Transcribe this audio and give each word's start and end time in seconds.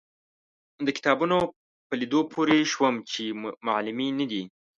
د 0.85 0.87
کتابونو 0.97 1.37
په 1.87 1.93
لیدو 2.01 2.21
پوی 2.33 2.59
شوم 2.73 2.93
چې 3.11 3.23
معلمینې 3.67 4.25
دي. 4.31 4.43